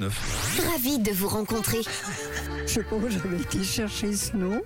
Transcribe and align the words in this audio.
9. 0.00 0.64
Ravi 0.70 1.00
de 1.00 1.10
vous 1.10 1.26
rencontrer. 1.26 1.80
Je 2.66 2.72
sais 2.72 2.84
pas 2.84 2.94
où 2.94 3.08
j'avais 3.08 3.40
été 3.42 3.64
chercher 3.64 4.14
ce 4.14 4.36
nom. 4.36 4.62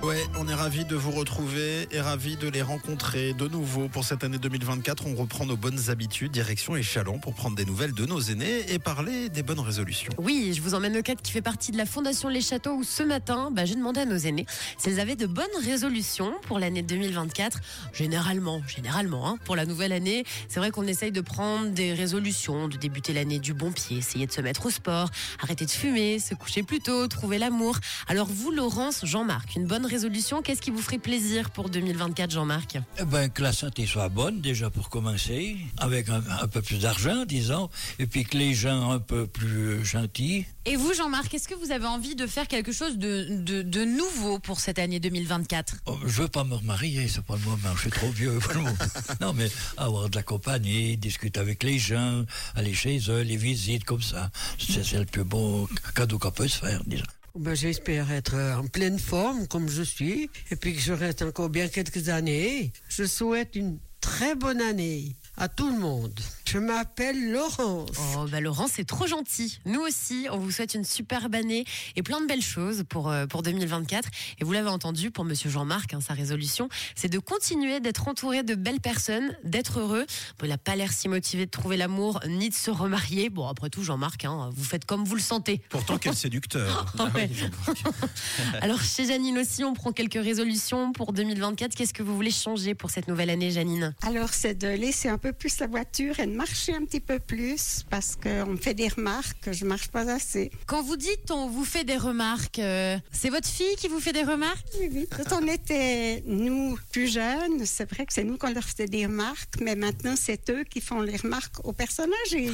Ouais, 0.00 0.24
on 0.38 0.46
est 0.46 0.54
ravis 0.54 0.84
de 0.84 0.94
vous 0.94 1.10
retrouver 1.10 1.88
et 1.90 2.00
ravis 2.00 2.36
de 2.36 2.48
les 2.48 2.62
rencontrer 2.62 3.34
de 3.34 3.48
nouveau 3.48 3.88
pour 3.88 4.04
cette 4.04 4.22
année 4.22 4.38
2024. 4.38 5.06
On 5.06 5.16
reprend 5.16 5.44
nos 5.44 5.56
bonnes 5.56 5.90
habitudes, 5.90 6.30
direction 6.30 6.74
les 6.74 6.84
Chalons 6.84 7.18
pour 7.18 7.34
prendre 7.34 7.56
des 7.56 7.64
nouvelles 7.64 7.92
de 7.92 8.06
nos 8.06 8.20
aînés 8.20 8.72
et 8.72 8.78
parler 8.78 9.28
des 9.28 9.42
bonnes 9.42 9.58
résolutions. 9.58 10.12
Oui, 10.16 10.52
je 10.54 10.62
vous 10.62 10.74
emmène 10.74 10.96
au 10.96 11.02
cadre 11.02 11.20
qui 11.20 11.32
fait 11.32 11.42
partie 11.42 11.72
de 11.72 11.76
la 11.76 11.84
Fondation 11.84 12.28
Les 12.28 12.40
Châteaux 12.40 12.74
où 12.74 12.84
ce 12.84 13.02
matin, 13.02 13.50
bah, 13.50 13.64
j'ai 13.64 13.74
demandé 13.74 14.00
à 14.00 14.04
nos 14.04 14.16
aînés 14.16 14.46
s'ils 14.78 15.00
avaient 15.00 15.16
de 15.16 15.26
bonnes 15.26 15.46
résolutions 15.64 16.32
pour 16.42 16.60
l'année 16.60 16.82
2024. 16.82 17.58
Généralement, 17.92 18.62
généralement, 18.68 19.28
hein, 19.28 19.36
pour 19.44 19.56
la 19.56 19.66
nouvelle 19.66 19.92
année, 19.92 20.24
c'est 20.48 20.60
vrai 20.60 20.70
qu'on 20.70 20.86
essaye 20.86 21.10
de 21.10 21.20
prendre 21.20 21.70
des 21.70 21.92
résolutions, 21.92 22.68
de 22.68 22.76
débuter 22.76 23.12
l'année 23.12 23.40
du 23.40 23.52
bon 23.52 23.72
pied, 23.72 23.98
essayer 23.98 24.28
de 24.28 24.32
se 24.32 24.40
mettre 24.42 24.66
au 24.66 24.70
sport, 24.70 25.10
arrêter 25.42 25.66
de 25.66 25.72
fumer, 25.72 26.20
se 26.20 26.34
coucher 26.34 26.62
plus 26.62 26.80
tôt, 26.80 27.08
trouver 27.08 27.38
l'amour. 27.38 27.78
Alors 28.06 28.28
vous, 28.28 28.52
Laurence, 28.52 29.04
Jean-Marc, 29.04 29.56
une 29.56 29.66
bonne 29.66 29.86
résolution, 29.88 29.97
qu'est-ce 30.44 30.60
qui 30.60 30.70
vous 30.70 30.80
ferait 30.80 30.98
plaisir 30.98 31.50
pour 31.50 31.70
2024, 31.70 32.30
Jean-Marc 32.30 32.78
Eh 33.00 33.04
ben, 33.04 33.28
que 33.28 33.42
la 33.42 33.52
santé 33.52 33.84
soit 33.86 34.08
bonne, 34.08 34.40
déjà 34.40 34.70
pour 34.70 34.90
commencer, 34.90 35.56
avec 35.78 36.08
un, 36.08 36.22
un 36.40 36.46
peu 36.46 36.62
plus 36.62 36.78
d'argent, 36.78 37.24
disons, 37.24 37.68
et 37.98 38.06
puis 38.06 38.24
que 38.24 38.36
les 38.36 38.54
gens 38.54 38.90
un 38.90 39.00
peu 39.00 39.26
plus 39.26 39.84
gentils. 39.84 40.46
Et 40.66 40.76
vous, 40.76 40.94
Jean-Marc, 40.94 41.34
est-ce 41.34 41.48
que 41.48 41.54
vous 41.54 41.72
avez 41.72 41.86
envie 41.86 42.14
de 42.14 42.26
faire 42.26 42.46
quelque 42.46 42.72
chose 42.72 42.96
de, 42.96 43.26
de, 43.42 43.62
de 43.62 43.84
nouveau 43.84 44.38
pour 44.38 44.60
cette 44.60 44.78
année 44.78 45.00
2024 45.00 45.76
Oh, 45.86 45.96
je 46.06 46.22
veux 46.22 46.28
pas 46.28 46.44
me 46.44 46.54
remarier, 46.54 47.08
c'est 47.08 47.24
pas 47.24 47.34
le 47.36 47.42
moment, 47.50 47.74
je 47.74 47.80
suis 47.80 47.90
trop 47.90 48.10
vieux. 48.10 48.38
non, 49.20 49.32
mais 49.32 49.50
avoir 49.76 50.08
de 50.08 50.16
la 50.16 50.22
compagnie, 50.22 50.96
discuter 50.96 51.40
avec 51.40 51.62
les 51.62 51.78
gens, 51.78 52.24
aller 52.54 52.74
chez 52.74 53.00
eux, 53.08 53.22
les 53.22 53.36
visites 53.36 53.84
comme 53.84 54.02
ça, 54.02 54.30
c'est 54.58 54.84
c'est 54.84 54.98
le 54.98 55.06
plus 55.06 55.24
beau 55.24 55.68
cadeau 55.94 56.18
qu'on 56.18 56.30
peut 56.30 56.48
se 56.48 56.58
faire, 56.58 56.82
disons. 56.86 57.04
Ben, 57.38 57.54
J'espère 57.54 58.10
être 58.10 58.34
en 58.34 58.66
pleine 58.66 58.98
forme 58.98 59.46
comme 59.46 59.68
je 59.68 59.82
suis 59.82 60.28
et 60.50 60.56
puis 60.56 60.74
que 60.74 60.80
je 60.80 60.92
reste 60.92 61.22
encore 61.22 61.48
bien 61.48 61.68
quelques 61.68 62.08
années. 62.08 62.72
Je 62.88 63.04
souhaite 63.04 63.54
une 63.54 63.78
très 64.00 64.34
bonne 64.34 64.60
année 64.60 65.14
à 65.36 65.48
tout 65.48 65.70
le 65.70 65.78
monde. 65.78 66.18
Je 66.50 66.56
m'appelle 66.56 67.30
Laurence. 67.30 67.90
Oh, 68.16 68.24
bah 68.26 68.40
Laurent, 68.40 68.68
c'est 68.72 68.86
trop 68.86 69.06
gentil. 69.06 69.58
Nous 69.66 69.82
aussi, 69.82 70.28
on 70.32 70.38
vous 70.38 70.50
souhaite 70.50 70.72
une 70.72 70.84
superbe 70.84 71.34
année 71.34 71.66
et 71.94 72.02
plein 72.02 72.22
de 72.22 72.26
belles 72.26 72.40
choses 72.40 72.84
pour, 72.88 73.10
euh, 73.10 73.26
pour 73.26 73.42
2024. 73.42 74.08
Et 74.40 74.44
vous 74.44 74.52
l'avez 74.52 74.70
entendu 74.70 75.10
pour 75.10 75.26
Monsieur 75.26 75.50
Jean-Marc, 75.50 75.92
hein, 75.92 76.00
sa 76.00 76.14
résolution, 76.14 76.70
c'est 76.94 77.10
de 77.10 77.18
continuer 77.18 77.80
d'être 77.80 78.08
entouré 78.08 78.44
de 78.44 78.54
belles 78.54 78.80
personnes, 78.80 79.36
d'être 79.44 79.80
heureux. 79.80 80.06
Bon, 80.38 80.46
il 80.46 80.48
n'a 80.48 80.56
pas 80.56 80.74
l'air 80.74 80.90
si 80.90 81.06
motivé 81.10 81.44
de 81.44 81.50
trouver 81.50 81.76
l'amour 81.76 82.18
ni 82.26 82.48
de 82.48 82.54
se 82.54 82.70
remarier. 82.70 83.28
Bon, 83.28 83.46
après 83.46 83.68
tout, 83.68 83.82
Jean-Marc, 83.82 84.24
hein, 84.24 84.48
vous 84.54 84.64
faites 84.64 84.86
comme 84.86 85.04
vous 85.04 85.16
le 85.16 85.20
sentez. 85.20 85.60
Pourtant, 85.68 85.98
quel 85.98 86.14
séducteur. 86.16 86.86
Ah 86.98 87.10
ouais. 87.14 87.28
Ah. 87.66 87.72
Alors, 88.62 88.80
chez 88.80 89.04
Janine 89.04 89.36
aussi, 89.36 89.64
on 89.64 89.74
prend 89.74 89.92
quelques 89.92 90.14
résolutions 90.14 90.92
pour 90.92 91.12
2024. 91.12 91.74
Qu'est-ce 91.74 91.92
que 91.92 92.02
vous 92.02 92.16
voulez 92.16 92.30
changer 92.30 92.74
pour 92.74 92.88
cette 92.90 93.06
nouvelle 93.06 93.28
année, 93.28 93.50
Janine? 93.50 93.94
Alors, 94.00 94.30
c'est 94.32 94.54
de 94.54 94.68
laisser 94.68 95.10
un 95.10 95.18
peu 95.18 95.34
plus 95.34 95.58
la 95.58 95.66
voiture 95.66 96.18
et 96.20 96.26
de 96.26 96.37
marcher 96.38 96.72
un 96.72 96.84
petit 96.84 97.00
peu 97.00 97.18
plus 97.18 97.84
parce 97.90 98.14
qu'on 98.14 98.52
me 98.52 98.56
fait 98.56 98.72
des 98.72 98.86
remarques 98.86 99.40
que 99.40 99.52
je 99.52 99.64
marche 99.64 99.88
pas 99.88 100.08
assez. 100.08 100.52
Quand 100.66 100.82
vous 100.82 100.96
dites 100.96 101.32
on 101.32 101.48
vous 101.48 101.64
fait 101.64 101.82
des 101.82 101.96
remarques, 101.96 102.60
euh, 102.60 102.96
c'est 103.10 103.28
votre 103.28 103.48
fille 103.48 103.74
qui 103.76 103.88
vous 103.88 103.98
fait 103.98 104.12
des 104.12 104.22
remarques? 104.22 104.68
Oui, 104.78 104.88
oui. 104.92 105.08
Quand 105.10 105.36
on 105.40 105.48
était, 105.48 106.22
nous, 106.26 106.78
plus 106.92 107.12
jeunes, 107.12 107.66
c'est 107.66 107.90
vrai 107.90 108.06
que 108.06 108.12
c'est 108.12 108.22
nous 108.22 108.36
qu'on 108.38 108.52
leur 108.52 108.62
faisait 108.62 108.86
des 108.86 109.06
remarques, 109.06 109.56
mais 109.60 109.74
maintenant, 109.74 110.14
c'est 110.16 110.48
eux 110.50 110.62
qui 110.62 110.80
font 110.80 111.00
les 111.00 111.16
remarques 111.16 111.58
aux 111.64 111.72
personnages 111.72 112.32
et, 112.32 112.50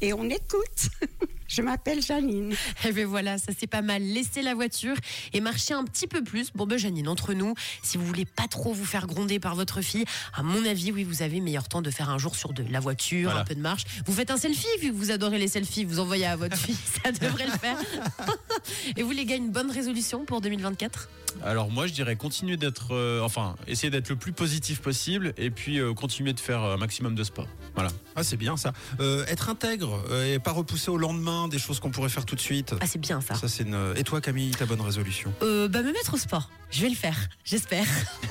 et 0.00 0.12
on 0.12 0.24
écoute. 0.24 0.82
Je 1.48 1.62
m'appelle 1.62 2.02
Janine. 2.02 2.54
Eh 2.84 2.92
bien 2.92 3.06
voilà, 3.06 3.38
ça 3.38 3.52
c'est 3.58 3.66
pas 3.66 3.82
mal. 3.82 4.02
Laissez 4.02 4.40
la 4.42 4.54
voiture 4.54 4.94
et 5.32 5.40
marchez 5.40 5.74
un 5.74 5.84
petit 5.84 6.06
peu 6.06 6.22
plus. 6.22 6.50
Bon 6.54 6.66
ben 6.66 6.78
Janine, 6.78 7.08
entre 7.08 7.32
nous, 7.34 7.54
si 7.82 7.98
vous 7.98 8.06
voulez 8.06 8.24
pas 8.24 8.46
trop 8.48 8.72
vous 8.72 8.84
faire 8.84 9.06
gronder 9.06 9.38
par 9.40 9.54
votre 9.56 9.80
fille, 9.80 10.04
à 10.34 10.42
mon 10.42 10.64
avis, 10.64 10.92
oui, 10.92 11.04
vous 11.04 11.22
avez 11.22 11.40
meilleur 11.40 11.68
temps 11.68 11.82
de 11.82 11.90
faire 11.90 12.08
un 12.10 12.18
jour 12.18 12.36
sur 12.36 12.52
deux. 12.52 12.64
La 12.70 12.80
voiture, 12.80 13.30
Voilà. 13.30 13.40
un 13.40 13.44
peu 13.44 13.54
de 13.54 13.60
marche. 13.60 13.84
Vous 14.06 14.12
faites 14.12 14.30
un 14.30 14.36
selfie, 14.36 14.66
vu 14.80 14.90
que 14.90 14.94
vous 14.96 15.10
adorez 15.10 15.38
les 15.38 15.48
selfies, 15.48 15.84
vous 15.84 15.98
envoyez 15.98 16.26
à 16.26 16.36
votre 16.36 16.56
fille, 16.56 16.76
ça 17.04 17.10
devrait 17.12 17.46
le 17.46 17.52
faire. 17.52 17.78
et 18.96 19.02
vous 19.02 19.10
les 19.10 19.24
gars, 19.24 19.36
une 19.36 19.50
bonne 19.50 19.70
résolution 19.70 20.24
pour 20.24 20.40
2024 20.40 21.08
Alors 21.44 21.70
moi 21.70 21.86
je 21.86 21.92
dirais 21.92 22.16
continuer 22.16 22.56
d'être, 22.56 22.92
euh, 22.94 23.22
enfin 23.22 23.56
essayer 23.66 23.90
d'être 23.90 24.08
le 24.08 24.16
plus 24.16 24.32
positif 24.32 24.80
possible 24.80 25.34
et 25.36 25.50
puis 25.50 25.78
euh, 25.80 25.94
continuer 25.94 26.32
de 26.32 26.40
faire 26.40 26.60
un 26.60 26.76
maximum 26.76 27.14
de 27.14 27.24
sport. 27.24 27.48
Voilà. 27.74 27.90
Ah, 28.16 28.22
c'est 28.24 28.36
bien 28.36 28.56
ça. 28.56 28.72
Euh, 29.00 29.24
être 29.26 29.48
intègre 29.48 30.02
euh, 30.10 30.34
et 30.34 30.38
pas 30.38 30.52
repousser 30.52 30.90
au 30.90 30.96
lendemain 30.96 31.37
des 31.46 31.58
choses 31.60 31.78
qu'on 31.78 31.90
pourrait 31.90 32.08
faire 32.08 32.24
tout 32.24 32.34
de 32.34 32.40
suite. 32.40 32.74
Ah 32.80 32.86
c'est 32.86 32.98
bien 32.98 33.20
ça. 33.20 33.34
Ça, 33.34 33.46
c'est 33.48 33.62
une... 33.62 33.94
Et 33.96 34.02
toi, 34.02 34.20
Camille, 34.20 34.50
ta 34.50 34.66
bonne 34.66 34.80
résolution? 34.80 35.32
Euh, 35.42 35.68
bah 35.68 35.82
me 35.82 35.92
mettre 35.92 36.14
au 36.14 36.16
sport. 36.16 36.50
Je 36.70 36.82
vais 36.82 36.88
le 36.88 36.96
faire, 36.96 37.16
j'espère. 37.44 37.86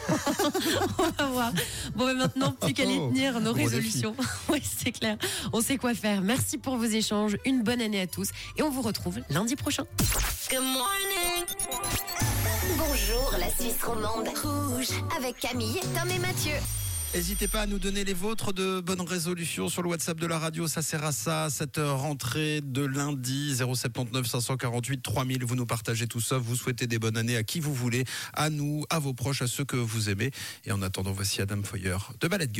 On 1.00 1.03
va 1.03 1.25
voir. 1.28 1.51
Bon, 1.95 2.07
mais 2.07 2.13
maintenant, 2.13 2.51
plus 2.51 2.73
qu'à 2.73 2.84
y 2.84 2.97
Oh, 2.97 3.09
tenir 3.09 3.40
nos 3.40 3.53
résolutions. 3.53 4.16
oui, 4.50 4.62
c'est 4.63 4.91
clair. 4.91 5.18
On 5.53 5.62
sait 5.62 5.78
quoi 5.78 5.94
faire. 5.94 6.22
Merci 6.22 6.57
pour 6.57 6.78
vos 6.78 6.85
échanges. 6.85 7.38
Une 7.45 7.63
bonne 7.63 7.81
année 7.81 8.01
à 8.01 8.07
tous. 8.07 8.29
Et 8.57 8.63
on 8.63 8.69
vous 8.69 8.81
retrouve 8.81 9.19
lundi 9.29 9.56
prochain. 9.56 9.85
Bonjour 12.78 13.34
la 13.39 13.50
Suisse 13.50 13.84
romande. 13.84 14.28
Rouge. 14.44 14.89
Avec 15.18 15.38
Camille, 15.39 15.79
Tom 15.95 16.09
et 16.09 16.19
Mathieu. 16.19 16.53
N'hésitez 17.13 17.47
pas 17.47 17.62
à 17.62 17.66
nous 17.66 17.79
donner 17.79 18.03
les 18.03 18.13
vôtres 18.13 18.53
de 18.53 18.81
bonnes 18.81 19.01
résolutions 19.01 19.69
sur 19.69 19.81
le 19.81 19.90
WhatsApp 19.90 20.19
de 20.19 20.28
la 20.28 20.38
radio. 20.38 20.68
Ça 20.68 20.81
sert 20.81 21.03
à 21.03 21.12
ça. 21.12 21.50
Cette 21.50 21.78
rentrée 21.78 22.62
de 22.62 22.85
lundi 22.85 23.56
079 23.56 24.28
548 24.28 25.01
3000. 25.01 25.45
Vous 25.45 25.56
nous 25.56 25.66
partagez 25.66 26.06
tout 26.06 26.19
ça. 26.19 26.38
Vous 26.38 26.56
souhaitez 26.56 26.85
des 26.85 27.00
bonnes 27.00 27.18
années 27.18 27.38
à 27.38 27.44
qui 27.44 27.59
vous 27.59 27.73
voulez, 27.73 28.03
à 28.34 28.50
nous, 28.50 28.84
à 28.90 29.00
vos 29.00 29.13
proches, 29.13 29.41
à 29.41 29.47
ceux 29.47 29.66
que 29.66 29.78
vous 29.78 30.09
aimez. 30.09 30.31
Et 30.66 30.72
en 30.72 30.81
attendant, 30.81 31.12
voici 31.12 31.41
Adam 31.41 31.63
Foyer 31.63 31.97
de 32.19 32.28
Ballet 32.28 32.50
Girl. 32.51 32.56